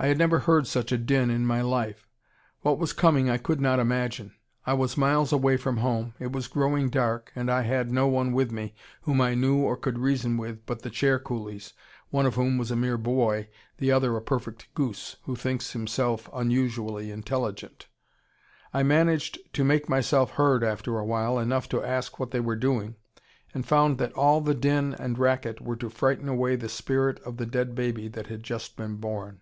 I 0.00 0.06
had 0.06 0.16
never 0.16 0.38
heard 0.38 0.68
such 0.68 0.92
a 0.92 0.96
din 0.96 1.28
in 1.28 1.44
my 1.44 1.60
life. 1.60 2.06
What 2.60 2.78
was 2.78 2.92
coming 2.92 3.28
I 3.28 3.36
could 3.36 3.60
not 3.60 3.80
imagine. 3.80 4.32
I 4.64 4.72
was 4.74 4.96
miles 4.96 5.32
away 5.32 5.56
from 5.56 5.78
home; 5.78 6.14
it 6.20 6.30
was 6.30 6.46
growing 6.46 6.88
dark; 6.88 7.32
I 7.34 7.62
had 7.62 7.90
no 7.90 8.06
one 8.06 8.32
with 8.32 8.52
me, 8.52 8.76
whom 9.02 9.20
I 9.20 9.34
knew 9.34 9.56
or 9.58 9.76
could 9.76 9.98
reason 9.98 10.36
with, 10.36 10.64
but 10.66 10.82
the 10.82 10.90
chair 10.90 11.18
coolies, 11.18 11.72
one 12.10 12.26
of 12.26 12.36
whom 12.36 12.58
was 12.58 12.70
a 12.70 12.76
mere 12.76 12.96
boy, 12.96 13.48
the 13.78 13.90
other 13.90 14.16
a 14.16 14.22
perfect 14.22 14.72
goose, 14.72 15.16
who 15.24 15.34
thinks 15.34 15.72
himself 15.72 16.30
unusually 16.32 17.10
intelligent. 17.10 17.88
I 18.72 18.84
managed 18.84 19.52
to 19.54 19.64
make 19.64 19.88
myself 19.88 20.34
heard 20.34 20.62
after 20.62 20.96
a 20.96 21.04
while, 21.04 21.40
enough 21.40 21.68
to 21.70 21.82
ask 21.82 22.20
what 22.20 22.30
they 22.30 22.38
were 22.38 22.54
doing, 22.54 22.94
and 23.52 23.66
found 23.66 23.98
that 23.98 24.12
all 24.12 24.40
the 24.40 24.54
din 24.54 24.94
and 24.94 25.18
racket 25.18 25.60
were 25.60 25.74
to 25.74 25.90
frighten 25.90 26.28
away 26.28 26.54
the 26.54 26.68
spirit 26.68 27.18
of 27.24 27.36
the 27.36 27.46
dead 27.46 27.74
baby 27.74 28.06
that 28.06 28.28
had 28.28 28.44
just 28.44 28.76
been 28.76 28.94
born. 28.98 29.40